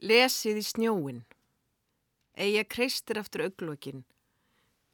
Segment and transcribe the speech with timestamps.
[0.00, 1.18] Lesið í snjóin.
[2.32, 4.06] Eija kreistir aftur auglokkin.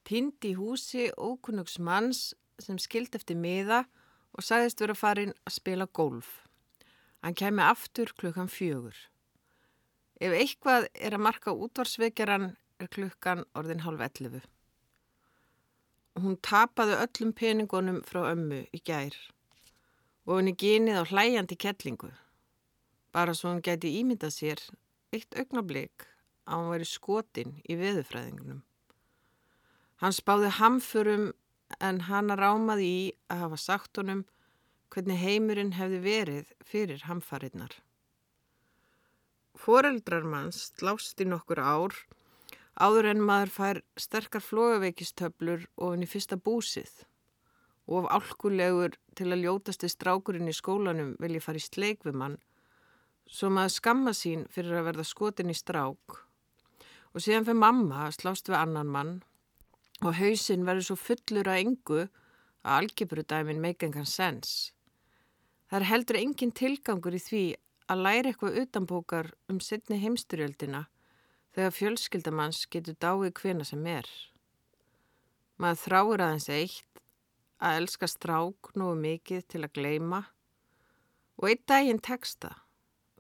[0.03, 3.85] Tind í húsi ókunnugs manns sem skild eftir miða
[4.35, 6.41] og sagðist vera farin að spila golf.
[7.23, 8.97] Hann kemi aftur klukkan fjögur.
[10.19, 12.49] Ef eitthvað er að marka útvarsvekjaran
[12.83, 14.41] er klukkan orðin hálf ellefu.
[16.19, 19.15] Hún tapaði öllum peningunum frá ömmu í gær
[20.27, 22.11] og henni genið á hlæjandi kettlingu.
[23.15, 24.65] Bara svo hún geti ímyndað sér
[25.15, 26.07] eitt augnablík
[26.47, 28.63] að hann væri skotin í veðufræðingunum.
[30.03, 31.31] Hann spáði hamförum
[31.81, 34.25] en hann rámaði í að hafa sagt honum
[34.93, 37.73] hvernig heimurinn hefði verið fyrir hamfarinnar.
[39.57, 41.97] Fóreldrar manns slást í nokkur ár
[42.77, 47.07] áður en maður fær sterkar flogaveikistöflur ofin í fyrsta búsið
[47.87, 52.37] og of álkulegur til að ljótasti strákurinn í skólanum vilji fara í sleik við mann
[53.27, 56.21] svo maður skamma sín fyrir að verða skotin í strák
[57.17, 59.13] og síðan fyrir mamma að slást við annan mann
[60.05, 62.01] og hausinn verður svo fullur að engu
[62.67, 64.73] að algebrudæmin make engan sense.
[65.71, 67.45] Það er heldur engin tilgangur í því
[67.91, 70.85] að læra eitthvað utanbókar um sittni heimstyrjöldina
[71.57, 74.07] þegar fjölskyldamanns getur dáið hvena sem er.
[75.57, 77.03] Maður þráir aðeins eitt
[77.65, 80.23] að elska strák nógu mikið til að gleima
[81.41, 82.53] og einn daginn texta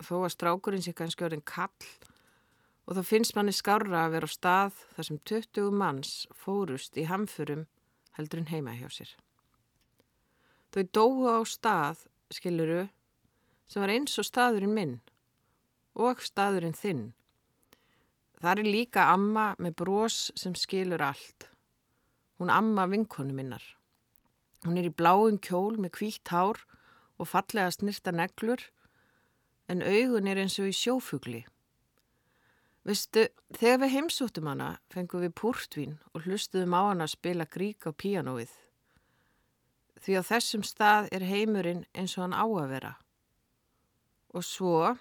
[0.03, 1.89] þó að strákurinn sé kannski orðin kall
[2.87, 7.07] og þá finnst manni skára að vera á stað þar sem 20 manns fórust í
[7.11, 7.67] hamfurum
[8.19, 9.13] heldur en heima hjá sér.
[10.73, 12.87] Þau dói á stað, skiluru,
[13.67, 14.99] sem var eins og staðurinn minn
[15.97, 17.09] og staðurinn þinn
[18.37, 21.47] Það er líka amma með brós sem skilur allt.
[22.37, 23.65] Hún amma vinkonu minnar.
[24.67, 26.61] Hún er í bláum kjól með kvítt hár
[27.17, 28.61] og fallega snirta neglur
[29.69, 31.43] en augun er eins og í sjófugli.
[32.87, 33.25] Vistu,
[33.59, 37.91] þegar við heimsóttum hana fengum við púrtvín og hlustuðum á hana að spila grík á
[37.91, 38.53] píanóið.
[39.99, 42.93] Því á þessum stað er heimurinn eins og hann á að vera.
[44.31, 44.95] Og svo,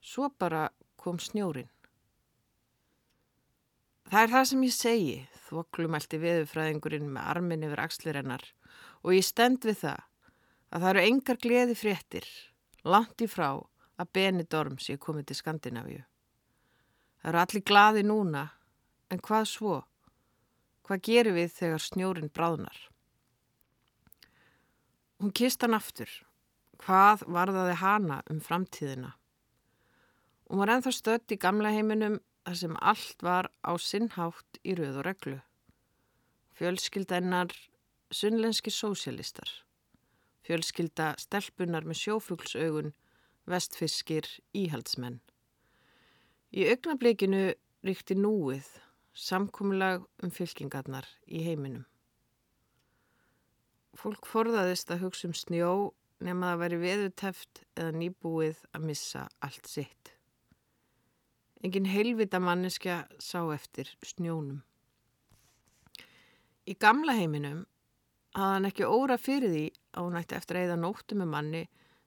[0.00, 1.68] svo bara kom snjórin.
[4.10, 5.18] Það er það sem ég segi,
[5.50, 8.46] þvoklumælti viðurfræðingurinn með armin yfir axlirennar
[9.04, 10.06] og ég stend við það
[10.70, 12.26] að það eru engar gleði fréttir,
[12.84, 13.50] langt í frá
[14.00, 16.02] að Benidorm sé komið til Skandinavíu.
[17.20, 18.46] Það eru allir glaði núna,
[19.12, 19.76] en hvað svo?
[20.86, 22.78] Hvað gerir við þegar snjórin bráðnar?
[25.20, 26.08] Hún kist hann aftur.
[26.80, 29.12] Hvað varðaði hana um framtíðina?
[30.48, 32.16] Hún var enþá stött í gamla heiminum
[32.48, 35.36] þar sem allt var á sinnhátt í rauð og reglu.
[36.56, 37.52] Fjölskyldainnar
[38.10, 39.50] sunnlenski sósialistar.
[40.46, 42.94] Fjölskylda stelpunar með sjófuglsaugun,
[43.50, 45.20] vestfiskir, íhaldsmenn.
[46.50, 47.50] Í augnablikinu
[47.86, 48.66] ríkti núið,
[49.14, 51.84] samkúmulag um fylkingarnar í heiminum.
[53.98, 55.72] Fólk forðaðist að hugsa um snjó
[56.24, 60.14] nema að veri veðuteft eða nýbúið að missa allt sitt.
[61.60, 64.62] Engin heilvita manneskja sá eftir snjónum.
[66.64, 67.64] Í gamla heiminum
[68.36, 71.62] hafði hann ekki óra fyrir því að hún ætti eftir að eða nóttu með manni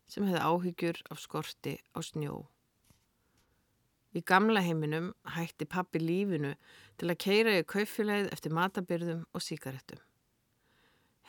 [0.08, 2.44] sem hefði áhyggjur af skorti á snjó.
[4.14, 6.54] Í gamla heiminum hætti pappi lífinu
[7.02, 10.00] til að keira í kaufilegð eftir matabyrðum og síkaretum.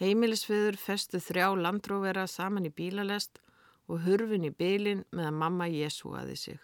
[0.00, 3.41] Heimilisfiður festu þrjá landróvera saman í bílalest
[3.88, 6.60] og hurfin í bylin meðan mamma Jésúaði sig.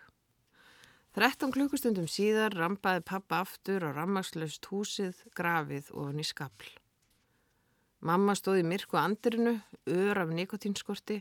[1.17, 6.69] 13 klukkustundum síðar rampaði pappa aftur á rammakslaust húsið, grafið og hann í skapl.
[8.01, 11.21] Mamma stóði myrku andirinu, ör af nikotínskorti,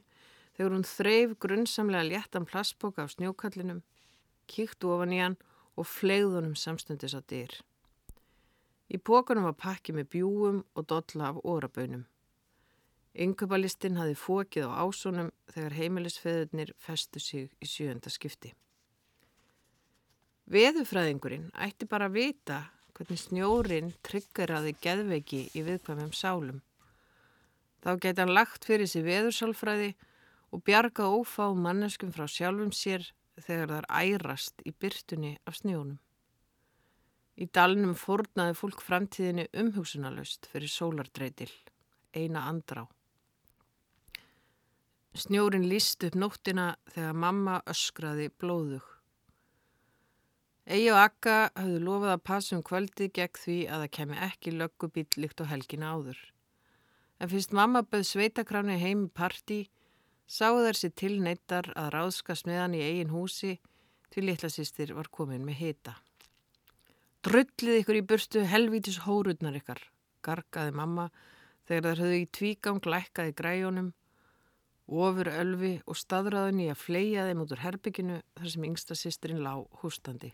[0.55, 3.81] þegar hún þreif grunnsamlega léttan plastboka af snjókallinum,
[4.47, 5.35] kíkt ofan í hann
[5.75, 7.51] og flegðunum samstundis á dyr.
[8.89, 12.07] Í pókunum var pakki með bjúum og dolla af órabönum.
[13.19, 18.53] Yngöpalistinn hafi fókið á ásónum þegar heimilisfeðurnir festu sig í sjönda skipti.
[20.49, 22.63] Veðufræðingurinn ætti bara að vita
[22.95, 26.63] hvernig snjórin tryggur að þið geðveiki í viðkvæmum sálum.
[27.83, 29.93] Þá geta hann lagt fyrir sig veðursálfræði
[30.51, 33.05] og bjarga ófá manneskum frá sjálfum sér
[33.39, 35.99] þegar það er ærast í byrtunni af snjónum.
[37.39, 41.51] Í dalnum fórnaði fólk framtíðinni umhugsunalust fyrir sólardreitil,
[42.11, 42.83] eina andrá.
[45.15, 48.83] Snjórin líst upp nóttina þegar mamma öskraði blóðug.
[50.69, 54.53] Egi og Akka hafðu lofað að passa um kvöldi gegn því að það kemi ekki
[54.53, 56.19] löggubíl líkt á helgina áður.
[57.19, 59.63] En fyrst mamma bauð sveitakráni heim í parti,
[60.27, 63.57] sáu þær sér til neittar að ráðskast með hann í eigin húsi
[64.09, 65.93] Því litla sýstir var komin með hita.
[67.25, 69.81] Drullið ykkur í burstu helvítis hórudnar ykkar,
[70.25, 71.09] gargaði mamma
[71.69, 73.91] þegar þær höfðu í tvígang lækkaði græjónum,
[74.89, 79.45] ofur ölfi og staðræðin í að fleia þeim út úr herbygginu þar sem yngsta sýstirinn
[79.45, 80.31] lá hústandi.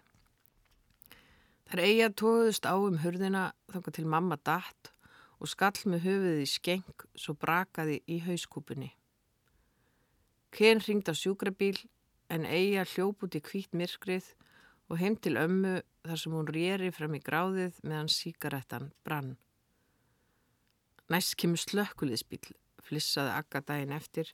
[1.65, 4.94] Þær eiga tóðust á um hurðina þanga til mamma datt
[5.39, 8.91] og skall með höfuðið í skeng svo brakaði í hauskúpunni.
[10.55, 11.77] Ken ringd á sjúkrabíl
[12.31, 14.31] en eiga hljóp út í kvít myrkrið
[14.89, 19.35] og heim til ömmu þar sem hún rýri fram í gráðið meðan síkarettan brann.
[21.11, 24.31] Næst kemur slökkuliðsbíl, flissaði Akka daginn eftir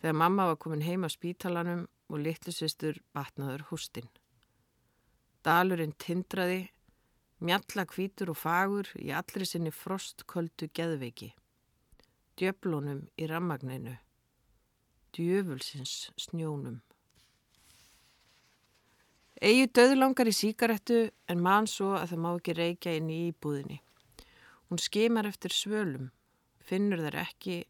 [0.00, 4.08] þegar mamma var komin heim á spítalanum og litlusistur batnaður hústinn.
[5.44, 6.68] Dalurinn tindraði,
[7.40, 11.32] mjalla kvítur og fagur í allri sinni frostköldu geðveiki.
[12.38, 13.96] Djöflunum í rammagninu,
[15.14, 16.80] djöfulsins snjónum.
[19.38, 21.00] Egi döðlangar í síkarettu
[21.30, 23.80] en mann svo að það má ekki reykja inn í íbúðinni.
[24.68, 26.10] Hún skimar eftir svölum,
[26.58, 27.60] finnur þær ekki,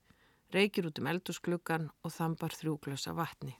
[0.53, 3.59] reykir út um eldúskluggan og þambar þrjúglösa vatni.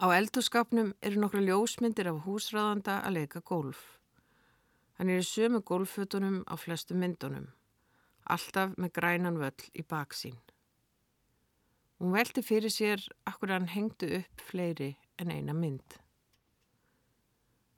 [0.00, 3.99] Á eldúskapnum eru nokkru ljósmyndir af húsræðanda að leika golf.
[5.00, 7.46] Hann er í sömu golffötunum á flestu myndunum,
[8.28, 10.34] alltaf með grænan völl í baksín.
[11.96, 15.96] Hún velti fyrir sér akkur hann hengdu upp fleiri en eina mynd.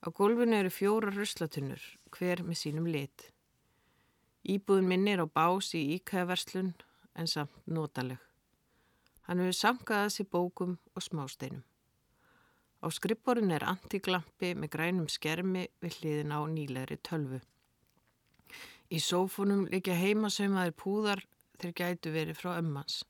[0.02, 3.28] Á gólfinu eru fjóra ruslatunnur, hver með sínum lit.
[4.42, 6.74] Íbúðin minni er á bás í íkæðaverslun
[7.14, 8.18] en samt notaleg.
[9.30, 11.62] Hann hefur samkaðað sér bókum og smásteinum.
[12.82, 17.38] Á skrippborinu er antiglampi með grænum skermi við hliðin á nýlegri tölvu.
[18.90, 21.22] Í sófunum líka heimasaumaðir púðar
[21.62, 23.04] þeir gætu verið frá ömmans.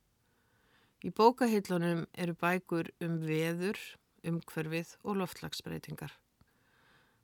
[1.02, 3.80] Í bókahillunum eru bækur um veður,
[4.28, 6.12] umhverfið og loftlagsbreytingar.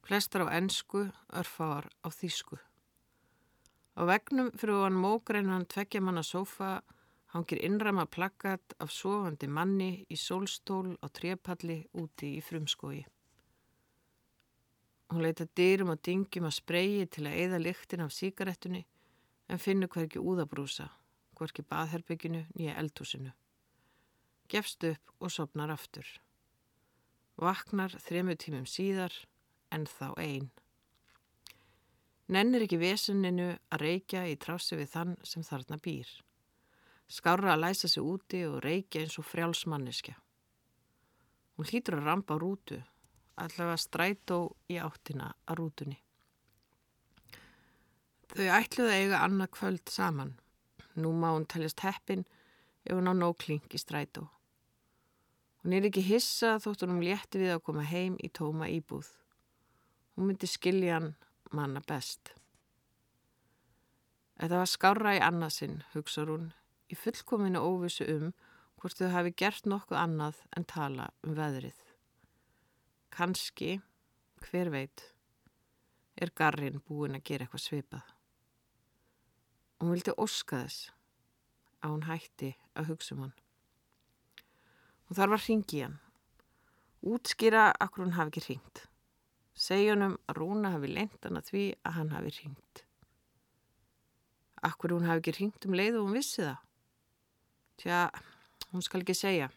[0.03, 2.57] Flestar á ennsku, örfáar á þýsku.
[3.99, 6.79] Á vegnum fyrir hann mógreinan tveggja manna sofa
[7.33, 13.03] hangir innrama plakkat af sofandi manni í sólstól á trepalli úti í frumskói.
[15.09, 18.85] Hún leita dyrum og dingjum að spreyi til að eida lyktin af síkaretunni
[19.49, 20.89] en finnur hverki úðabrúsa,
[21.37, 23.33] hverki baðherbygginu nýja eldhúsinu.
[24.49, 26.07] Gefst upp og sopnar aftur.
[27.37, 29.15] Vaknar þremu tímum síðar
[29.73, 30.49] en þá einn.
[32.29, 36.09] Nennir ekki vesuninu að reykja í trási við þann sem þarna býr.
[37.09, 40.13] Skára að læsa sig úti og reykja eins og frjálsmanniska.
[41.57, 42.77] Hún hlýtur að rampa á rútu,
[43.41, 44.39] allavega strætó
[44.69, 45.97] í áttina að rútunni.
[48.29, 50.35] Þau ætluði eiga annað kvöld saman.
[51.01, 52.27] Nú má hún teljast heppin
[52.85, 54.29] ef hún á nókling í strætó.
[55.63, 59.09] Hún er ekki hissa þótt hún um létti við að koma heim í tóma íbúð.
[60.15, 61.15] Hún myndi skilja hann
[61.57, 62.35] manna best.
[64.39, 66.49] Þetta var skára í annarsinn, hugsaður hún,
[66.89, 68.33] í fullkominu óvissu um
[68.79, 71.79] hvort þau hafi gert nokkuð annað en tala um veðrið.
[73.15, 73.79] Kanski,
[74.45, 75.03] hver veit,
[76.19, 78.15] er garrin búin að gera eitthvað svipað.
[79.79, 80.93] Hún vildi óska þess
[81.83, 83.35] að hún hætti að hugsa um hann.
[85.09, 85.99] Hún þarf að ringi hann,
[87.07, 88.85] útskýra akkur hún hafi ekki ringt.
[89.59, 92.83] Segjónum að Rúna hafi lengt hann að því að hann hafi ringt.
[94.67, 96.68] Akkur hún hafi ekki ringt um leið og hún vissi það?
[97.79, 98.09] Tja,
[98.73, 99.49] hún skal ekki segja.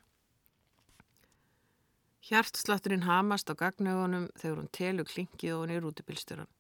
[2.22, 6.52] Hjartslátturinn hamast á gagnaugunum þegar hún telur klingið og hún er út í bílstjóran.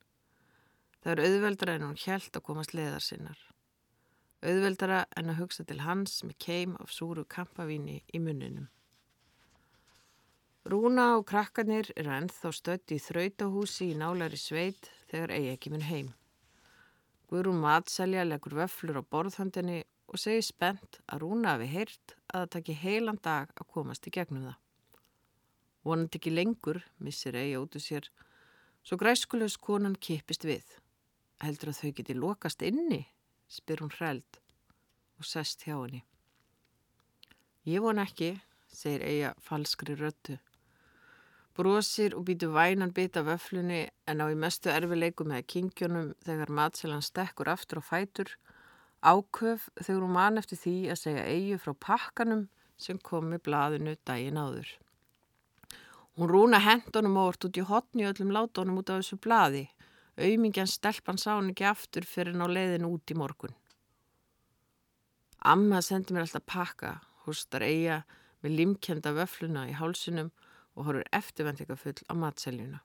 [1.01, 3.37] Það er auðveldra en hún hjælt að komast leðar sinnar.
[4.41, 8.71] Auðveldra en að hugsa til hans með keim af súru kampavíni í munninum.
[10.65, 15.85] Rúna og krakkanir eru ennþá stött í þrautahúsi í nálari sveit þegar eigi ekki minn
[15.85, 16.11] heim.
[17.29, 22.51] Guðrún matselja leggur vöflur á borðhandinni og segir spennt að Rúna hafi heyrt að það
[22.55, 24.59] taki heilan dag að komast í gegnum það.
[25.87, 28.11] Vonandi ekki lengur, missir eigi út úr sér,
[28.83, 30.67] svo græskulegs konan kipist við.
[31.41, 33.01] Heldur að þau geti lokast inni,
[33.49, 34.41] spyr hún hræld
[35.17, 36.03] og sest hjá henni.
[37.65, 38.35] Ég von ekki,
[38.69, 40.37] segir eiga falskri röttu
[41.55, 46.53] brosir og býtu vænan bit af öflunni en á í mestu erfileiku með kingjónum þegar
[46.57, 48.29] matselan stekkur aftur á fætur,
[49.01, 52.47] áköf þegar hún man eftir því að segja eigi frá pakkanum
[52.81, 54.69] sem kom með blaðinu daginn áður.
[56.17, 59.63] Hún rúna hendunum óvart út í hotni öllum látunum út af þessu blaði,
[60.19, 63.55] auðmingjan stelpan sá hann ekki aftur fyrir ná leiðin út í morgun.
[65.41, 68.03] Amma sendi mér alltaf pakka, hústar eiga
[68.43, 70.29] með limkjenda vöfluna í hálsunum
[70.75, 72.81] og horfur eftirvendingafull á matseljuna.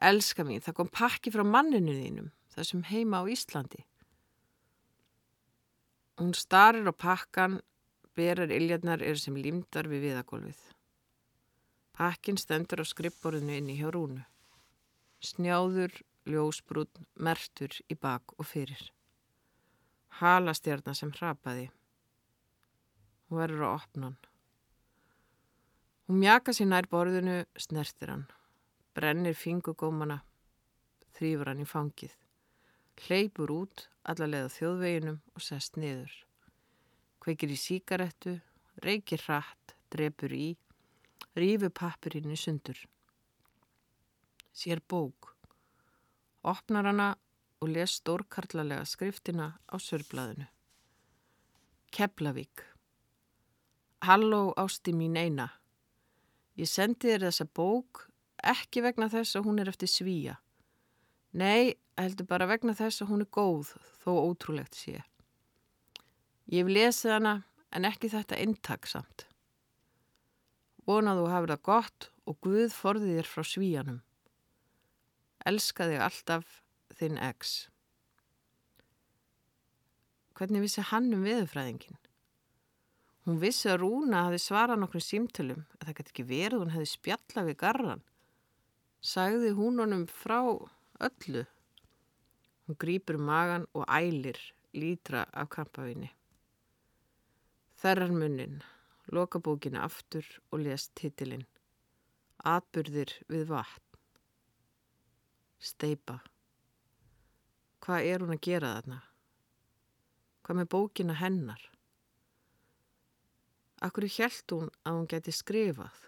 [0.00, 3.84] Elska mín, það kom pakki frá manninu þínum, þessum heima á Íslandi.
[6.20, 7.62] Hún starir á pakkan,
[8.12, 10.58] berar iljarnar eru sem limdar við viðagólfið.
[11.96, 14.20] Pakkin stendur á skrippborðinu inn í hjá rúnu.
[15.24, 15.96] Snjáður,
[16.28, 18.82] ljósbrún, mertur í bak og fyrir.
[20.20, 21.70] Halastjarnar sem hrapaði.
[23.24, 24.20] Hún verður á opnan.
[26.04, 28.28] Hún mjaka sér nær borðinu, snertir hann.
[28.92, 30.20] Brennir fingugómana,
[31.16, 32.12] þrýfur hann í fangið.
[33.06, 36.12] Hleypur út allarlega þjóðveginum og sest niður.
[37.20, 38.38] Kveikir í síkarettu,
[38.84, 40.48] reykir hratt, drefur í
[41.36, 42.78] rífu pappirinn í sundur.
[44.52, 45.34] Sér bók.
[46.42, 47.10] Opnar hana
[47.60, 50.48] og les stórkarlalega skriftina á sörblaðinu.
[51.92, 52.64] Keflavík.
[54.06, 55.50] Halló ásti mín eina.
[56.56, 58.06] Ég sendi þér þessa bók
[58.40, 60.38] ekki vegna þess að hún er eftir svíja.
[61.30, 64.98] Nei, heldur bara vegna þess að hún er góð þó ótrúlegt sé.
[66.50, 67.34] Ég hef lesið hana
[67.70, 69.26] en ekki þetta intaksamt.
[70.88, 74.00] Vonað þú hafið það gott og Guð forði þér frá svíjanum.
[75.46, 76.56] Elska þig alltaf
[76.98, 77.68] þinn ex.
[80.34, 82.00] Hvernig vissi hann um viðfræðingin?
[83.28, 86.90] Hún vissi að Rúna hafi svarað nokkru símtölum að það gæti ekki verið hún hefði
[86.90, 88.04] spjallað við garran.
[89.04, 90.40] Sagði hún honum frá
[91.00, 91.44] öllu.
[92.66, 94.38] Hún grýpur magan og ælir
[94.74, 96.10] lítra af kampavinni.
[97.80, 98.60] Þerrar munnin
[99.12, 101.46] loka bókina aftur og lest titilinn.
[102.46, 103.86] Atburðir við vatn.
[105.60, 106.20] Steipa.
[107.84, 109.00] Hvað er hún að gera þarna?
[110.44, 111.64] Hvað með bókina hennar?
[113.80, 116.06] Akkur held hún að hún geti skrifað?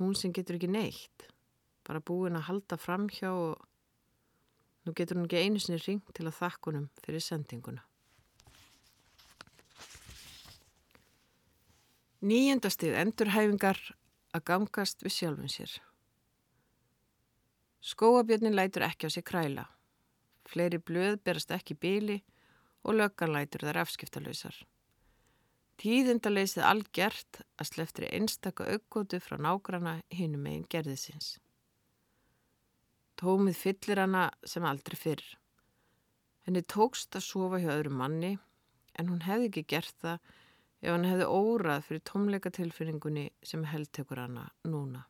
[0.00, 1.28] Hún sem getur ekki neitt.
[1.84, 3.64] Bara búin að halda fram hjá og
[4.84, 7.84] nú getur hún ekki einu sinni ring til að þakkunum fyrir sendinguna.
[12.24, 13.80] Nýjendastið endurhæfingar
[14.32, 15.72] að gangast við sjálfum sér.
[17.84, 19.66] Skóabjörnin lætur ekki á sig kræla.
[20.48, 22.22] Fleiri blöð berast ekki bíli
[22.84, 24.56] og löggan lætur þar afskiptalöysar.
[25.80, 31.34] Tíðindaleysið algjert að sleftri einstaka aukvótu frá nágrana hinnum megin gerðisins.
[33.20, 35.24] Tómið fyllir hana sem aldrei fyrr.
[36.44, 38.34] Henni tókst að sofa hjá öðru manni
[38.98, 40.32] en hún hefði ekki gert það
[40.84, 45.06] ef hann hefði órað fyrir tómleika tilfinningunni sem heldtekur hana núna.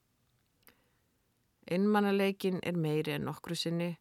[1.64, 3.94] Einmannaleikin er meiri en nokkru sinni,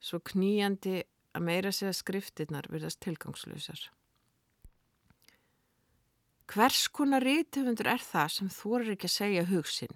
[0.00, 1.00] svo kníjandi
[1.34, 3.88] að meira segja skriftirnar virðast tilgangslösar.
[6.50, 9.92] Hvers konar rítöfundur er það sem þú er ekki að segja hugsin?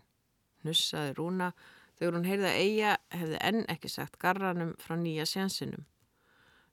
[0.65, 1.51] Nussaði Rúna
[1.99, 5.85] þegar hún heyrði að eiga hefði enn ekki sagt garranum frá nýja sjansinum.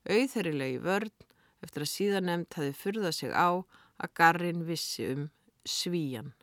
[0.10, 1.14] Auðherrilegi vörn
[1.62, 3.50] eftir að síðan nefnd hefði fyrðað sig á
[4.02, 5.28] að garrin vissi um
[5.68, 6.34] svíjan.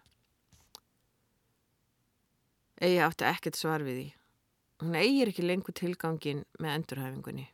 [2.79, 4.09] Egi átti ekkert svar við því.
[4.79, 7.49] Hún eigir ekki lengur tilgangin með endurhæfingunni.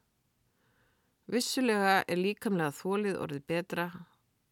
[1.32, 3.86] Vissulega er líkamlega þólið orðið betra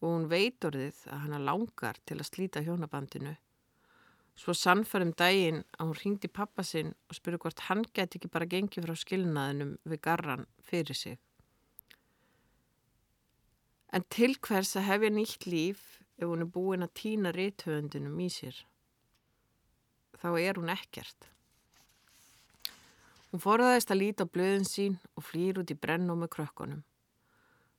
[0.00, 3.34] og hún veit orðið að hana langar til að slíta hjónabandinu.
[4.38, 8.48] Svo sannfærum daginn að hún ringdi pappa sinn og spurði hvort hann geti ekki bara
[8.48, 11.18] gengið frá skilnaðinum við garran fyrir sig.
[13.92, 15.82] En til hvers að hefja nýtt líf
[16.16, 18.56] ef hún er búin að týna rithöfundinum í sér?
[20.16, 21.28] Þá er hún ekkert.
[23.32, 26.82] Hún forðaðist að líta á blöðin sín og flýr út í brennu með krökkunum.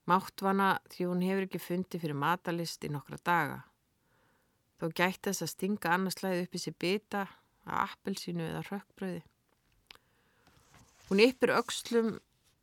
[0.10, 3.60] Máttvana því hún hefur ekki fundið fyrir matalist í nokkra daga.
[4.84, 7.20] Þá gætti þess að stinga annarslæði upp í sér bita
[7.64, 9.22] að appelsínu eða rökkbröði.
[11.08, 12.10] Hún yppir aukslum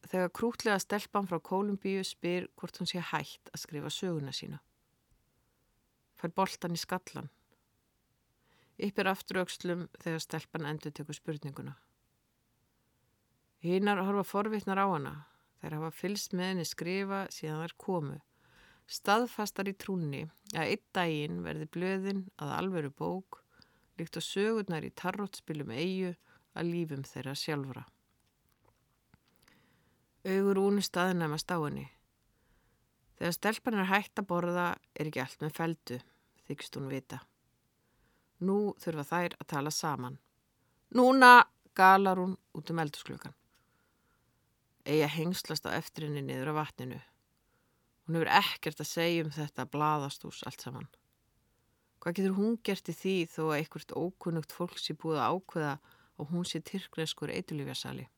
[0.04, 4.60] þegar krútlega stelpan frá Kolumbíu spyr hvort hún sé hægt að skrifa söguna sína.
[6.20, 7.32] Fær boltan í skallan.
[8.76, 11.78] Yppir aftur aukslum þegar stelpan endur tekur spurninguna.
[13.64, 15.14] Hínar horfa forvittnar á hana.
[15.64, 18.20] Þær hafa fylst með henni skrifa síðan þær komu.
[18.90, 23.38] Staðfastar í trúni að einn daginn verði blöðin að alveru bók
[24.00, 26.16] líkt á sögurnar í tarrótspilum eigu
[26.58, 27.84] að lífum þeirra sjálfra.
[30.26, 31.86] Augur úni staðinæmast á henni.
[33.20, 34.66] Þegar stelpan er hægt að borða
[34.96, 36.00] er ekki allt með feldu,
[36.48, 37.20] þykst hún vita.
[38.40, 40.18] Nú þurfa þær að tala saman.
[40.96, 41.44] Núna
[41.76, 43.36] galar hún út um eldursklukan.
[44.82, 47.00] Egi að hengslast á eftirinni niður á vatninu.
[48.10, 50.88] Hún hefur ekkert að segja um þetta bladastús allt saman.
[52.02, 55.76] Hvað getur hún gert í því þó að einhvert ókunnugt fólk sé búið að ákveða
[56.18, 58.08] og hún sé tyrkneskur eitulífjasali?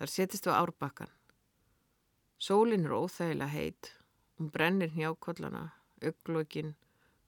[0.00, 1.12] Þar setist við árbakkan.
[2.40, 3.92] Sólinn er óþægilega heit,
[4.40, 5.66] hún brennir hjákollana,
[6.00, 6.72] auglokkin,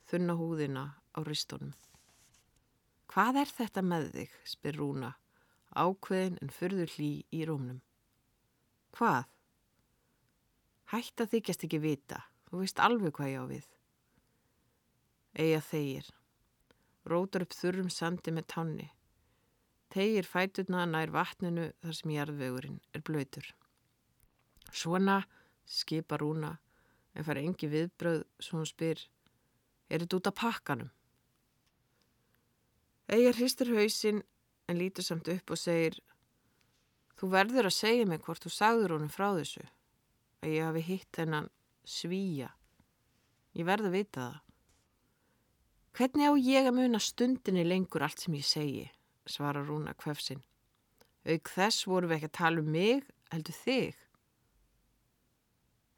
[0.09, 1.77] þunna húðina á ristónum.
[3.13, 5.17] Hvað er þetta með þig, spyr Rúna,
[5.77, 7.83] ákveðin en fyrður hlý í rómnum.
[8.97, 9.29] Hvað?
[10.89, 13.67] Hætt að þykjast ekki vita, þú veist alveg hvað ég á við.
[15.45, 16.07] Eða þeir.
[17.13, 18.87] Rótar upp þurrum sandi með tanni.
[19.93, 23.53] Tegir fæturna nær vatninu þar sem jarðvegurinn er blöytur.
[24.73, 25.21] Svona,
[25.69, 26.55] skipa Rúna,
[27.13, 29.05] en fara engi viðbröð svo hún spyr,
[29.93, 30.91] er þetta út af pakkanum?
[33.13, 34.25] Egir hristur hausinn
[34.69, 36.01] en lítur samt upp og segir,
[37.21, 39.65] þú verður að segja mig hvort þú sagður honum frá þessu,
[40.43, 41.49] að ég hafi hitt hennan
[41.89, 42.51] svíja.
[43.59, 44.45] Ég verð að vita það.
[45.99, 48.85] Hvernig á ég að muna stundinni lengur allt sem ég segi,
[49.27, 50.45] svarar Rúna kvefsinn.
[51.27, 53.03] Auk þess voru við ekki að tala um mig,
[53.33, 53.97] heldur þig.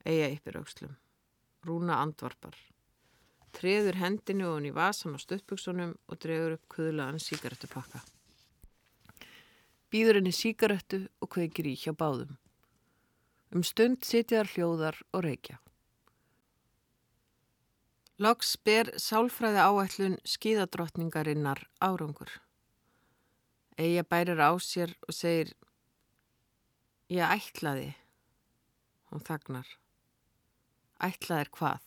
[0.09, 0.97] Eia yppir aukslum.
[1.69, 2.57] Rúna andvarpar.
[3.53, 8.01] Treður hendinu og hann í vasan á stuttbuksunum og dregur upp kuðlaðan síkarettupakka.
[9.91, 12.39] Býður henni síkarettu og kveikir í hjá báðum.
[13.51, 15.57] Um stund sitjar hljóðar og reykja.
[18.21, 22.31] Loks ber sálfræði áætlun skíðadrottningarinnar árangur.
[23.81, 25.55] Eia bærir á sér og segir
[27.11, 27.89] Ég ætlaði.
[29.11, 29.67] Hún þagnar.
[31.03, 31.87] Ætlaðir hvað?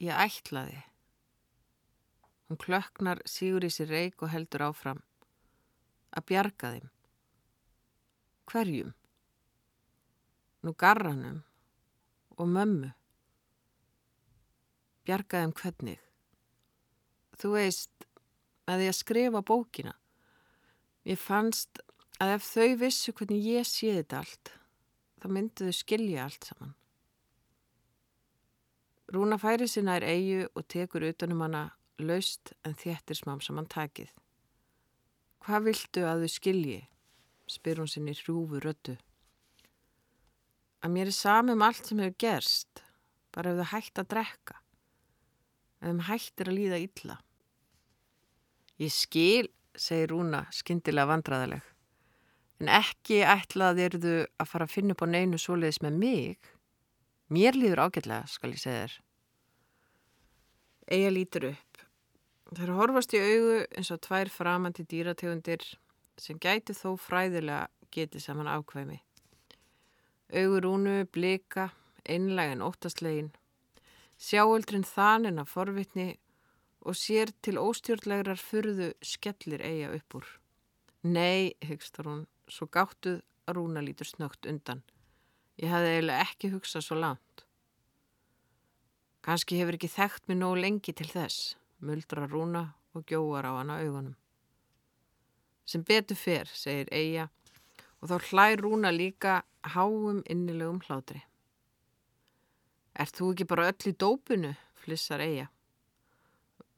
[0.00, 0.78] Ég ætlaði.
[2.48, 5.02] Hún klöknar sígur í sér reik og heldur áfram.
[6.16, 6.88] Að bjarga þeim.
[8.48, 8.94] Hverjum?
[10.68, 11.38] Nú garranum
[12.36, 12.90] og mömmu.
[15.08, 16.02] Bjarga þeim hvernig?
[17.40, 18.04] Þú veist
[18.68, 19.94] að ég skrifa bókina.
[21.08, 21.80] Ég fannst
[22.20, 24.52] að ef þau vissu hvernig ég sé þetta allt,
[25.16, 26.76] þá myndu þau skilja allt saman.
[29.08, 31.64] Rúna færi sinna er eigu og tekur utanum hana
[31.96, 34.12] laust en þéttir smám saman takið.
[35.48, 36.80] Hvað viltu að þau skilji?
[37.48, 39.00] spyr hún sinni hrjúfu röttu.
[40.78, 42.82] Að mér er sami um allt sem hefur gerst,
[43.34, 44.58] bara ef þau hægt að drekka,
[45.82, 47.16] ef þau hægtir að líða illa.
[48.78, 51.64] Ég skil, segir Rúna skindilega vandraðaleg,
[52.62, 56.52] en ekki ætlaðirðu að fara að finna upp á neinu svoleiðis með mig.
[57.34, 58.94] Mér líður ágætlega, skal ég segja þér.
[60.94, 61.82] Eija lítur upp.
[62.54, 65.66] Það er horfast í augu eins og tvær framandi dýrategundir
[66.18, 69.02] sem gæti þó fræðilega getið saman ákvæmi.
[70.28, 71.70] Augur únu, blika,
[72.04, 73.30] einlægin óttastlegin,
[74.20, 76.18] sjáöldrin þanin af forvitni
[76.84, 80.28] og sér til óstjórnlegar fyrðu skellir eiga upp úr.
[81.08, 84.82] Nei, hyggst hún, svo gáttuð að rúna lítur snögt undan.
[85.56, 87.44] Ég hafði eiginlega ekki hugsað svo langt.
[89.24, 93.80] Kanski hefur ekki þekkt mér nóg lengi til þess, muldra rúna og gjóar á hana
[93.80, 94.16] augunum.
[95.68, 97.28] Sem betur fer, segir Eija,
[98.00, 99.42] og þá hlær rúna líka
[99.74, 101.22] háum innilegum hlátri.
[102.98, 105.46] Er þú ekki bara öll í dópinu, flissar Eija.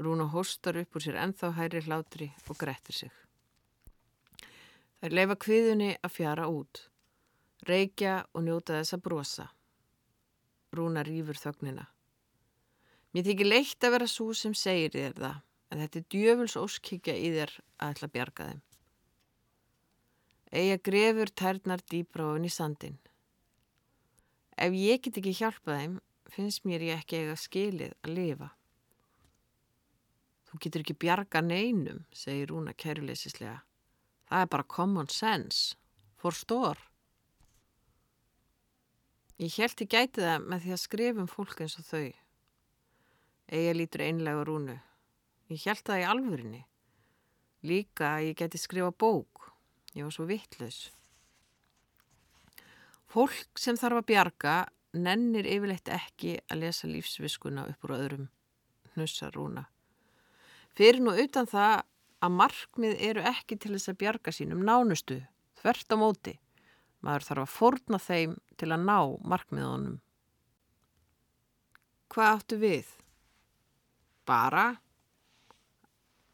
[0.00, 3.12] Rúna hóstar upp úr sér enþá hæri hlátri og grettir sig.
[5.00, 6.90] Það er leifa kviðunni að fjara út
[7.66, 9.46] reykja og njóta þess að brosa.
[10.76, 11.86] Rúna rýfur þögnina.
[13.10, 15.38] Mér þykir leitt að vera svo sem segir þér það,
[15.70, 18.60] en þetta er djöfuls óskikja í þér að ætla að bjarga þeim.
[20.50, 22.98] Eða grefur tærnar dýbráðin í sandin.
[24.58, 25.98] Ef ég get ekki hjálpa þeim,
[26.30, 28.50] finnst mér ég ekki eiga skilið að lifa.
[30.50, 33.60] Þú getur ekki bjarga neinum, segir Rúna kæruleysislega.
[34.26, 35.76] Það er bara common sense.
[36.18, 36.78] Forstór.
[39.40, 42.10] Ég held ég gæti það með því að skrifum fólk eins og þau.
[43.50, 44.76] Ega lítur einlega rúnu.
[45.50, 46.60] Ég held það í alvörinni.
[47.66, 49.49] Líka að ég gæti skrifa bók.
[49.96, 50.90] Ég var svo vittlaus.
[53.10, 54.54] Fólk sem þarf að bjarga
[54.94, 58.28] nennir yfirleitt ekki að lesa lífsviskuna upp úr öðrum.
[58.94, 59.66] Hnussa rúna.
[60.78, 61.82] Fyrir nú utan það
[62.20, 65.18] að markmið eru ekki til þess að bjarga sínum nánustu,
[65.58, 66.36] þvert á móti.
[67.00, 68.98] Maður þarf að forna þeim til að ná
[69.32, 69.98] markmiðunum.
[72.10, 72.88] Hvað áttu við?
[74.28, 74.66] Bara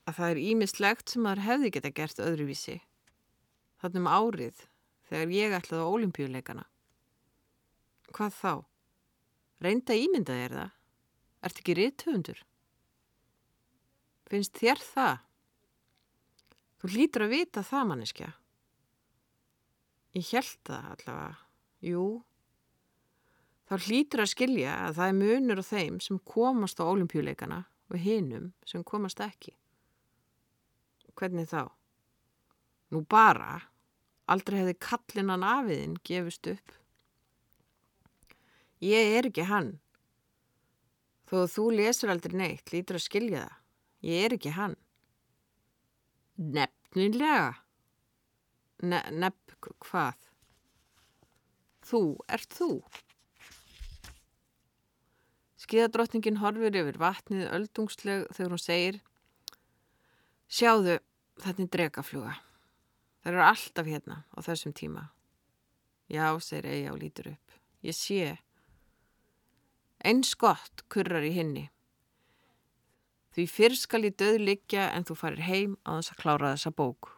[0.07, 2.81] að það er ímislegt sem maður hefði geta gert öðruvísi.
[3.83, 4.65] Þannig um árið
[5.09, 6.65] þegar ég ætlaði á ólimpíuleikana.
[8.17, 8.53] Hvað þá?
[9.65, 10.73] Reynda ímyndaði er það?
[11.47, 12.41] Ert ekki rithundur?
[14.27, 15.19] Finnst þér það?
[16.77, 18.31] Þú hlýtur að vita það, manneskja.
[20.17, 21.37] Ég held það allavega.
[21.85, 22.05] Jú,
[23.69, 27.63] þá hlýtur að skilja að það er munur á þeim sem komast á olimpíuleikana
[27.93, 29.53] og hinnum sem komast ekki.
[31.17, 31.76] Hvernig þá?
[32.95, 33.61] Nú bara,
[34.31, 36.75] aldrei hefði kallinan afiðinn gefist upp.
[38.85, 39.77] Ég er ekki hann.
[41.27, 43.63] Þó að þú lesur aldrei neitt, lítur að skilja það.
[44.07, 44.77] Ég er ekki hann.
[46.37, 47.57] Nefnilega.
[48.85, 50.21] Ne nefn hvað?
[51.87, 52.03] Þú
[52.37, 52.71] ert þú.
[55.67, 59.01] Skiðadrottningin horfir yfir vatnið öldungsleg þegar hún segir
[60.47, 61.01] Sjáðu,
[61.43, 62.35] þetta er dregafluga.
[63.27, 65.01] Það eru alltaf hérna á þessum tíma.
[66.07, 67.57] Já, segir Eija og lítur upp.
[67.83, 68.37] Ég sé.
[69.99, 71.65] Eins gott kurrar í hinni.
[73.35, 76.75] Því fyrr skal ég döð liggja en þú farir heim á þess að klára þessa
[76.79, 77.11] bók.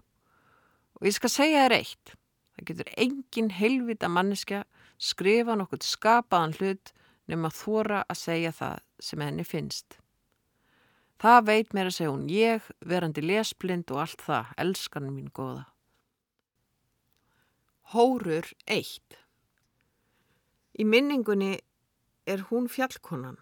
[0.96, 2.16] Og ég skal segja þér eitt.
[2.56, 4.64] Það getur engin heilvita manneskja
[4.96, 6.96] skrifa nokkuð skapaðan hlut
[7.28, 10.00] nema þóra að segja það sem henni finnst.
[11.20, 15.68] Það veit mér að segja hún ég, verandi lesblind og allt það, elskan mín góða.
[17.88, 19.14] Hórur eitt
[20.76, 21.54] Í minningunni
[22.28, 23.38] er hún fjallkonan,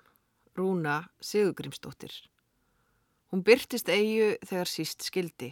[0.55, 2.15] Rúna Sigurgrímsdóttir.
[3.35, 5.51] Hún byrtist eigu þegar síst skildi.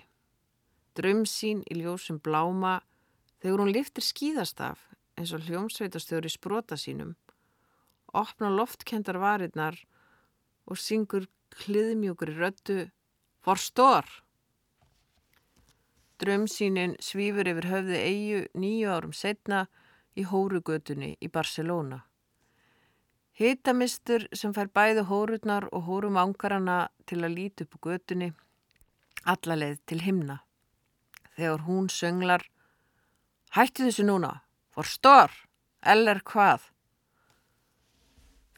[0.94, 2.76] Dröm sín í ljósum bláma
[3.42, 4.86] þegar hún liftir skýðastaf
[5.18, 7.16] eins og hljómsveitastjóri sprota sínum,
[8.14, 9.80] opna loftkendar varirnar
[10.70, 11.26] og syngur
[11.64, 12.78] hliðmjúkur í röttu
[13.42, 14.06] Forstór!
[16.22, 19.64] Dröm sínin svífur yfir höfði eigu nýju árum setna
[20.14, 22.04] í Hórugötunni í Barcelona.
[23.34, 28.28] Hitamistur sem fær bæði hórurnar og hórum ángarana til að líti upp á götunni,
[29.26, 30.38] allaleið til himna.
[31.34, 32.46] Þegar hún sönglar,
[33.58, 34.30] hætti þessu núna,
[34.70, 35.34] forstor,
[35.82, 36.70] eller hvað?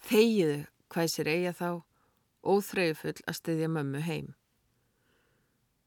[0.04, 1.70] Þegiðu hvað sér eiga þá,
[2.44, 4.34] óþreyfull að styðja mömmu heim.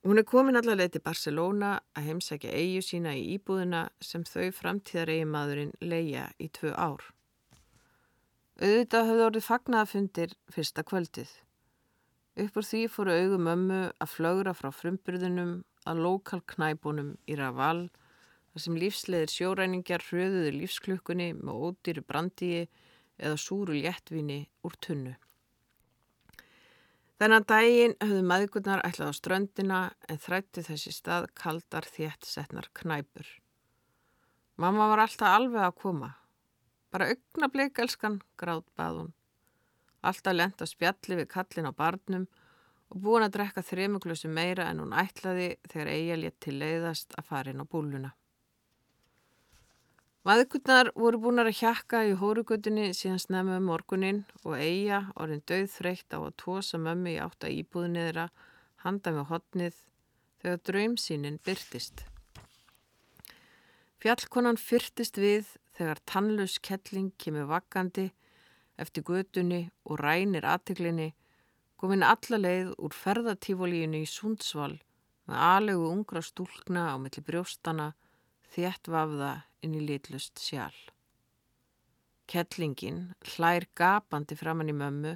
[0.07, 5.11] Hún er komin allaveg til Barcelona að heimsækja eigu sína í íbúðina sem þau framtíðar
[5.11, 7.03] eigimadurinn leia í tvö ár.
[8.63, 11.33] Auðvitað höfðu orðið fagnaðafundir fyrsta kvöldið.
[12.39, 18.79] Uppur því fóru augum ömmu að flögra frá frumburðunum að lokalknæbunum í Raval þar sem
[18.79, 22.69] lífsleðir sjóræningjar hröðuðu lífsklukkunni með ódýru brandíi
[23.19, 25.19] eða súru léttvíni úr tunnu.
[27.19, 33.27] Þennan daginn höfðu maðgurnar ætlað á ströndina en þrætti þessi stað kaldar þétt setnar knæpur.
[34.55, 36.09] Mamma var alltaf alveg að koma.
[36.95, 39.11] Bara augna bleikelskan, gráð bað hún.
[39.99, 42.25] Alltaf lent að spjalli við kallin á barnum
[42.87, 47.27] og búin að drekka þremuglösu meira en hún ætlaði þegar eiga létt til leiðast að
[47.33, 48.13] fara inn á búluna.
[50.27, 55.69] Maðurkurnar voru búin að hjakka í hórugutinni síðan snemmu um morgunin og eiga orðin döð
[55.71, 58.25] þreytt á að tósa mömmu í átta íbúðinni þeirra
[58.83, 59.77] handa með hotnið
[60.41, 62.03] þegar draumsýnin byrtist.
[64.03, 68.09] Fjallkonan fyrtist við þegar tannlaus kettling kemur vakkandi
[68.75, 71.13] eftir gödunni og rænir aðteglinni
[71.79, 74.81] komin alla leið úr ferðatífolíinu í Sundsvall
[75.31, 77.93] með alegu ungra stúlkna á milli brjóstana
[78.53, 79.31] þétt vafða
[79.65, 80.75] inn í litlust sjál.
[82.29, 85.15] Kettlingin hlær gapandi framann í mömmu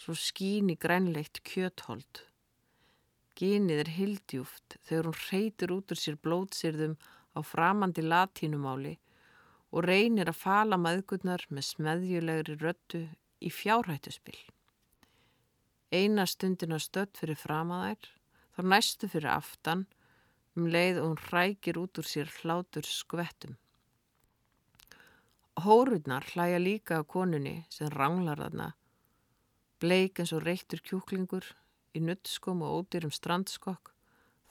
[0.00, 2.22] svo skín í grænleitt kjöthold.
[3.36, 6.96] Gynið er hildjúft þegar hún reytir út úr sér blótsirðum
[7.36, 8.94] á framandi latínumáli
[9.76, 13.02] og reynir að fala maðgurnar með smeðjulegri röttu
[13.44, 14.38] í fjárhættuspill.
[15.92, 18.00] Eina stundina stött fyrir framaðær,
[18.56, 19.84] þá næstu fyrir aftan,
[20.56, 23.56] um leið og hún rækir út úr sér hlátur skvettum.
[25.56, 28.72] Hórurnar hlæja líka á konunni sem ranglar þarna,
[29.80, 31.46] bleik eins og reyktur kjúklingur
[31.96, 33.92] í nuttskum og ódýrum strandskokk,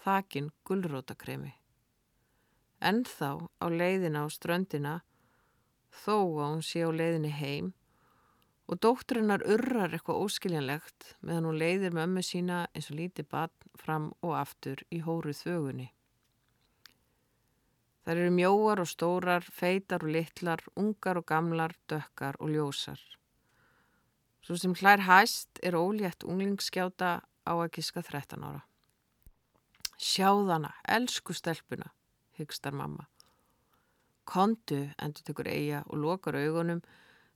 [0.05, 1.53] þakin gullrótakremi.
[2.81, 4.95] Ennþá á leiðina á ströndina
[6.03, 7.73] þó að hún sé á leiðinni heim
[8.69, 14.09] og dótturinnar urrar eitthvað óskiljanlegt meðan hún leiðir mömmu sína eins og lítið bann fram
[14.25, 15.94] og aftur í hóruð þögunni.
[18.05, 22.99] Það eru mjóar og stórar, feitar og litlar, ungar og gamlar, dökkar og ljósar.
[24.45, 28.61] Svo sem hlær hæst er ólétt unglingsskjáta á að kiska 13 ára.
[29.97, 31.89] Sjáðana, elsku stelpuna,
[32.37, 33.07] hyggstar mamma.
[34.25, 36.83] Kondu, endur tekur eiga og lokar augunum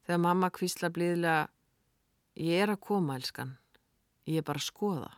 [0.05, 1.47] þegar mamma kvísla blíðlega
[2.39, 3.58] Ég er að koma, elskan.
[4.29, 5.10] Ég er bara að skoða.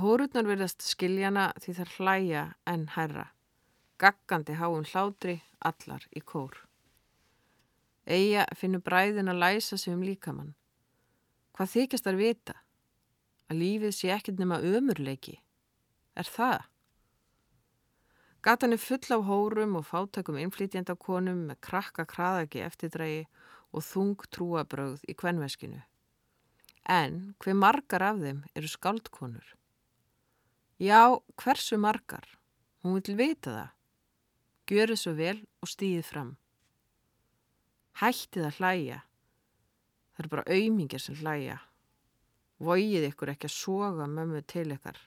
[0.00, 3.26] Hórutnar verðast skiljana því þær hlæja en herra.
[4.00, 6.54] Gaggandi háum hlátri allar í kór.
[8.08, 10.54] Eija finnur bræðin að læsa sig um líkamann.
[11.52, 12.54] Hvað þykjast þar vita?
[13.52, 15.34] Að lífið sé ekkert nema ömurleiki.
[16.16, 16.64] Er það?
[18.40, 23.26] Gatan er full af hórum og fátakum innflytjandakonum með krakka kraðagi eftirdrægi
[23.76, 25.82] og þung trúabröð í kvenveskinu.
[26.88, 29.44] En hver margar af þeim eru skaldkonur?
[30.80, 32.24] Já, hversu margar?
[32.80, 33.76] Hún vil vita það.
[34.70, 36.28] Gjöru svo vel og stýðið fram.
[37.98, 38.98] Hættið að hlæja.
[40.14, 41.56] Það er bara auðmingir sem hlæja.
[42.62, 45.00] Vóið ykkur ekki að soga mömmu til ykkar.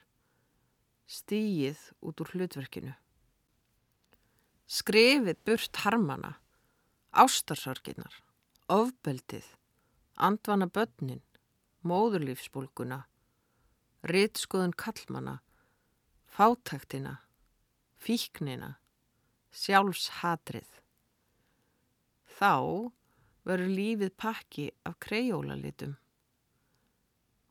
[1.08, 2.92] Stýið út úr hlutverkinu.
[4.68, 6.34] Skrifið burt harmana,
[7.16, 8.20] ástarsorginnar,
[8.68, 9.48] ofbeldið,
[10.20, 11.24] andvana börnin,
[11.88, 13.04] móðurlífsbólguna,
[14.12, 15.38] rittskoðun kallmana,
[16.36, 17.18] fátæktina,
[17.96, 18.74] fíknina,
[19.54, 20.70] sjálfshatrið.
[22.34, 22.54] Þá
[23.46, 25.96] verður lífið pakki af krejólalitum.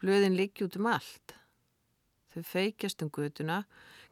[0.04, 1.36] Blöðin liggi út um allt.
[2.34, 3.64] Þau feikjast um gutuna,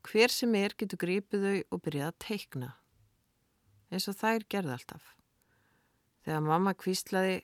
[0.06, 2.76] hver sem er getur grípið þau og byrjað að teikna
[3.92, 5.04] eins og þær gerði alltaf.
[6.24, 7.42] Þegar mamma kvíslaði,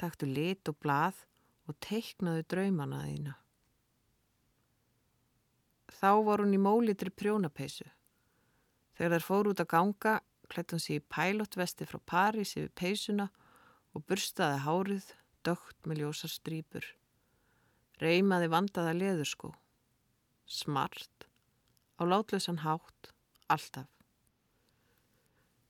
[0.00, 1.20] taktu lit og blað
[1.68, 3.34] og teiknaðu draumana þína.
[5.94, 7.86] Þá var hún í mólitri prjónapeisu.
[8.94, 10.14] Þegar þær fór út að ganga,
[10.50, 13.28] klætt hún sér í pælotvesti frá París yfir peisuna
[13.94, 15.08] og burstaði hárið,
[15.44, 16.86] dögt með ljósar strýpur.
[18.02, 19.52] Reymaði vandaða leðurskó.
[20.46, 21.26] Smart,
[21.98, 23.10] á látlausan hátt,
[23.48, 23.88] alltaf.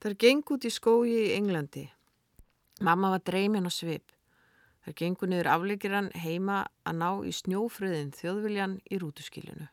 [0.05, 1.87] Þar geng út í skói í Englandi.
[2.85, 4.11] Mamma var dreymin og svip.
[4.85, 9.71] Þar gengur niður afleikirann heima að ná í snjófröðin þjóðviljan í rútuskilinu.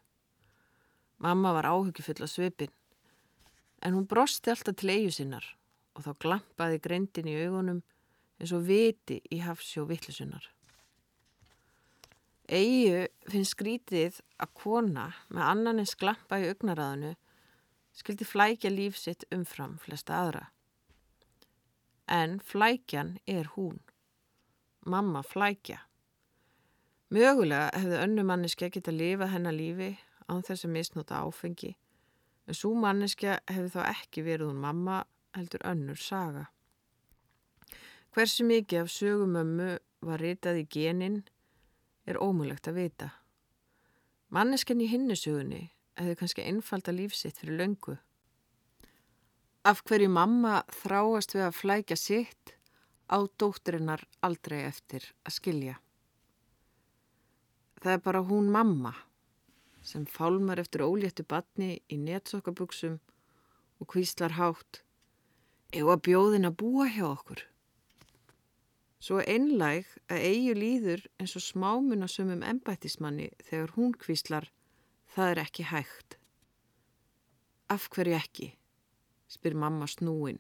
[1.19, 2.71] Mamma var áhyggjufull að svipin,
[3.81, 5.45] en hún brosti alltaf til eigu sinnar
[5.95, 7.81] og þá glampaði greindin í augunum
[8.41, 10.43] eins og viti í hafsjó vittlusunnar.
[12.51, 17.13] Eigu finnst skrítið að kona með annan en sklampa í augnaræðinu
[17.95, 20.43] skildi flækja líf sitt umfram flesta aðra.
[22.11, 23.79] En flækjan er hún.
[24.83, 25.79] Mamma flækja.
[27.11, 29.91] Mögulega hefði önnu manneskja geta lifað hennar lífi
[30.31, 31.75] án þess að misnota áfengi,
[32.47, 35.03] en svo manneskja hefði þá ekki verið hún mamma
[35.37, 36.47] heldur önnur saga.
[38.11, 39.69] Hversu mikið af sögumömmu
[40.03, 41.21] var ritað í genin
[42.09, 43.11] er ómulagt að vita.
[44.31, 45.61] Manneskjan í hinnusugunni
[45.99, 47.95] hefði kannski einfalda lífsitt fyrir löngu.
[49.67, 52.55] Af hverju mamma þráast við að flækja sitt
[53.11, 55.77] á dótturinnar aldrei eftir að skilja.
[57.81, 58.93] Það er bara hún mamma
[59.81, 62.99] sem fálmar eftir óléttu batni í netsokkaböksum
[63.81, 64.83] og kvíslar hátt
[65.73, 67.45] eða bjóðin að búa hjá okkur.
[69.01, 74.51] Svo einlæg að eigi líður eins og smámun að sumum embættismanni þegar hún kvíslar
[75.11, 76.15] Það er ekki hægt.
[77.67, 78.53] Af hverju ekki?
[79.31, 80.39] spyr mamma snúin,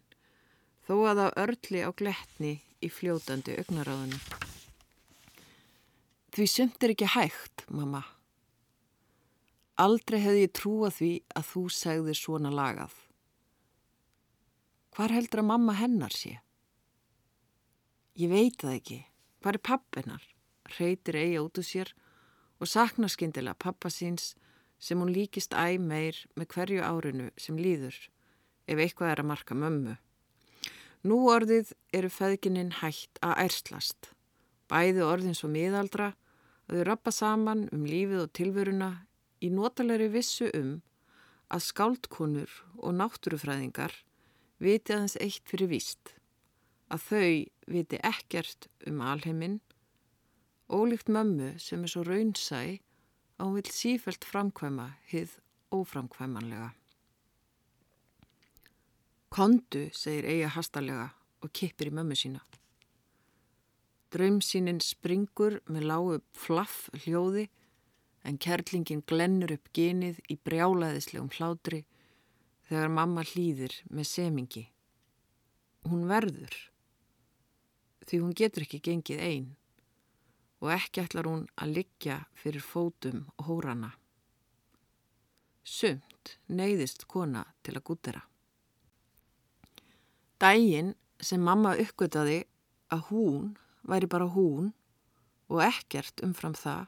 [0.83, 2.51] þó að það örli á gletni
[2.83, 4.19] í fljótandi augnaráðinu.
[6.31, 8.03] Því sumt er ekki hægt, mamma.
[9.81, 12.93] Aldrei hefði ég trúað því að þú segðir svona lagað.
[14.91, 16.35] Hvar heldur að mamma hennar sé?
[18.19, 18.99] Ég veit það ekki.
[19.41, 20.23] Hvar er pappinar?
[20.77, 21.93] Reytir eigi út úr sér
[22.61, 24.35] og saknar skindilega pappa síns
[24.81, 27.97] sem hún líkist æg meir með hverju árinu sem líður
[28.69, 29.95] ef eitthvað er að marka mömmu.
[31.07, 34.11] Nú orðið eru feðgininn hægt að ærslast.
[34.69, 36.11] Bæði orðin svo miðaldra
[36.69, 38.91] að þau rappa saman um lífið og tilvöruna
[39.41, 40.79] í notalegri vissu um
[41.51, 43.95] að skáldkonur og náttúrufræðingar
[44.61, 46.13] viti aðeins eitt fyrir víst.
[46.91, 47.29] Að þau
[47.73, 49.59] viti ekkert um alheiminn,
[50.71, 52.61] ólíkt mömmu sem er svo raunsæ
[53.41, 55.39] og hún vil sífælt framkvæma hið
[55.73, 56.71] óframkvæmanlega.
[59.31, 61.07] Kondu, segir eiga hastarlega
[61.41, 62.41] og kippir í mömmu sína.
[64.11, 67.47] Draumsýnin springur með lágu flaff hljóði
[68.27, 71.85] en kerlingin glennur upp genið í brjálaðislegum hlátri
[72.69, 74.65] þegar mamma hlýðir með semingi.
[75.89, 76.53] Hún verður
[78.05, 79.49] því hún getur ekki gengið einn
[80.61, 83.91] og ekki ætlar hún að liggja fyrir fótum og hórana.
[85.63, 88.21] Sumt neyðist kona til að gútera.
[90.41, 92.43] Dægin sem mamma uppgötaði
[92.93, 93.51] að hún
[93.87, 94.71] væri bara hún
[95.51, 96.87] og ekkert umfram það,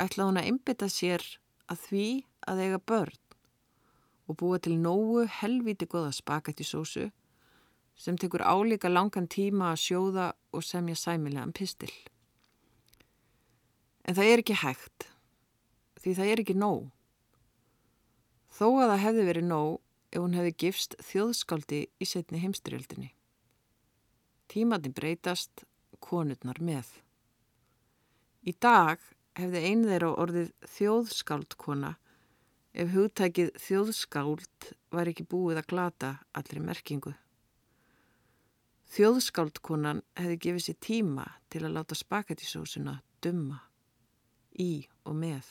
[0.00, 1.24] ætlaði hún að einbytta sér
[1.70, 2.06] að því
[2.48, 3.18] að eiga börn
[4.30, 7.10] og búa til nógu helviti goða spagetti sósu
[7.98, 11.92] sem tekur álíka langan tíma að sjóða og semja sæmilegan pistil.
[14.08, 15.08] En það er ekki hægt,
[16.00, 16.88] því það er ekki nóg.
[18.52, 19.76] Þó að það hefði verið nóg
[20.12, 23.12] ef hún hefði gifst þjóðskáldi í setni heimstyrjöldinni.
[24.52, 25.64] Tímandi breytast,
[26.02, 26.88] konurnar með.
[28.44, 29.00] Í dag
[29.38, 31.94] hefði einn þeirra orðið þjóðskáldkona
[32.72, 37.12] ef hugtækið þjóðskáld var ekki búið að glata allri merkingu.
[38.92, 43.62] Þjóðskáldkonan hefði gefið sér tíma til að láta spaketisósuna dumma
[44.60, 45.46] í og með.